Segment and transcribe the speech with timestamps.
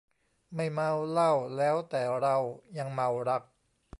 [0.55, 2.35] ไม่เมาเหล้า แล้วแต่เรา
[2.77, 3.43] ยังเมารัก